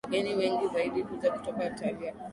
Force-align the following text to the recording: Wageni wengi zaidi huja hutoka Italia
Wageni 0.03 0.35
wengi 0.35 0.67
zaidi 0.73 1.01
huja 1.01 1.31
hutoka 1.33 1.65
Italia 1.65 2.13